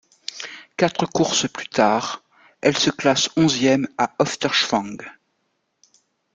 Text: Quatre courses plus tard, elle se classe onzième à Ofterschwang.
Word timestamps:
Quatre 0.77 1.05
courses 1.05 1.47
plus 1.47 1.67
tard, 1.67 2.23
elle 2.61 2.75
se 2.75 2.89
classe 2.89 3.29
onzième 3.37 3.87
à 3.99 4.15
Ofterschwang. 4.17 4.99